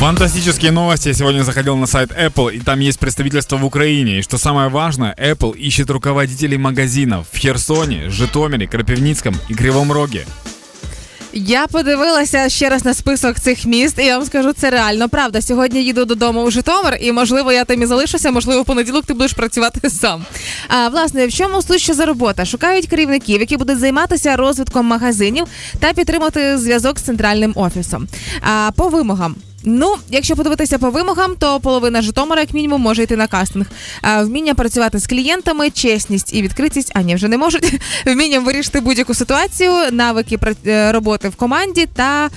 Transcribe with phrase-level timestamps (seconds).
[0.00, 1.08] Фантастические новости.
[1.08, 4.18] Я сегодня заходил на сайт Apple, и там есть представительство в Украине.
[4.18, 10.24] И что самое важное, Apple ищет руководителей магазинов в Херсоне, Житомире, Крапивницком и Кривом Роге.
[11.32, 15.42] Я подивилася ще раз на список цих міст, і я вам скажу, це реально правда.
[15.42, 19.32] Сьогодні їду додому у Житомир, і можливо я там і залишуся, можливо, понеділок ти будеш
[19.32, 20.24] працювати сам.
[20.68, 22.44] А власне, в чому суть що за робота?
[22.44, 25.44] Шукають керівників, які будуть займатися розвитком магазинів
[25.78, 28.08] та підтримати зв'язок з центральним офісом.
[28.40, 29.36] А по вимогам.
[29.64, 33.66] Ну, якщо подивитися по вимогам, то половина Житомира, як мінімум, може йти на кастинг.
[34.02, 37.74] А, вміння працювати з клієнтами, чесність і відкритість, а ні, вже не можуть.
[38.06, 42.30] Вмінням вирішити будь-яку ситуацію, навики е, роботи в команді та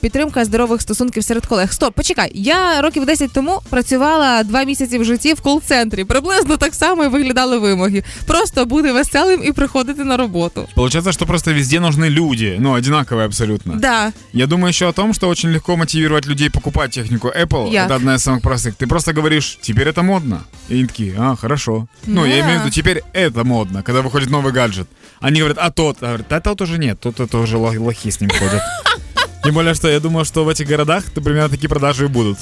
[0.00, 1.72] підтримка здорових стосунків серед колег.
[1.72, 2.30] Стоп, почекай.
[2.34, 6.04] Я років 10 тому працювала два місяці в житті в кол-центрі.
[6.04, 8.04] Приблизно так само і виглядали вимоги.
[8.26, 10.68] Просто бути веселим і приходити на роботу.
[10.74, 13.74] Получается, что просто везде нужны люди, ну, одинаковые абсолютно.
[13.74, 17.71] Да, Я думаю еще о том, что очень легко мотивировать людей покупать технику Apple.
[17.71, 17.85] Як?
[17.85, 18.75] Это одна из самых простых.
[18.75, 20.45] Ты просто говоришь, теперь это модно.
[20.69, 21.87] И они такие, а, хорошо.
[22.05, 22.45] Ну, я Да.
[22.45, 24.87] имею в виду, теперь это модно, когда выходит новый гаджет.
[25.19, 28.09] Они говорят, а тот, а говорят, а тот уже нет, тут это уже лох- лохи
[28.11, 28.61] с ним ходят.
[29.43, 32.39] Тем более, что я думаю, что в этих городах то примерно такие продажи и будут.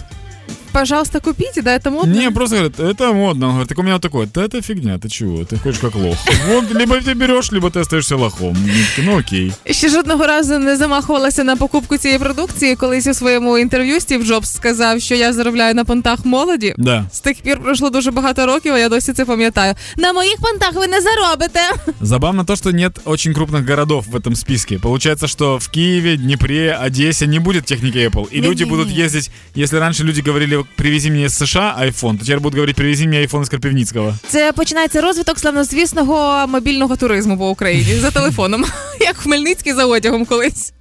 [0.72, 2.14] пожалуйста, купите, да, это модно.
[2.14, 3.46] Не, просто говорят, это модно.
[3.46, 5.96] Он говорит, так у меня вот такое, да это фигня, ты чего, ты ходишь как
[5.96, 6.18] лох.
[6.48, 8.56] Вот, либо ты берешь, либо ты остаешься лохом.
[8.56, 9.54] Они такие, ну окей.
[9.72, 12.76] Ще жодного разу не замахувалася на покупку цієї продукції.
[12.76, 16.76] Колись у своєму інтерв'ю Стів Джобс сказав, що я заробляю на понтах молоді.
[16.78, 17.06] Да.
[17.12, 19.76] З тих пір пройшло дуже багато років, а я досі це пам'ятаю.
[19.98, 21.60] На моїх понтах ви не заробите.
[22.02, 24.80] Забавно то, что нет очень крупных городов в этом списке.
[24.80, 28.28] Получается, что в Киеве, Днепре, Одессе не будет техники Apple.
[28.32, 28.66] И люди Не-не-не.
[28.66, 32.77] будут ездить, если раньше люди говорили, привези мені з США iPhone, то тепер будуть говорить,
[32.77, 34.15] привези мені iPhone з Карпивницкого.
[34.29, 38.65] Це починається розвиток славнозвісного мобільного туризму по Україні за телефоном,
[39.01, 40.73] як Хмельницький за одягом колись.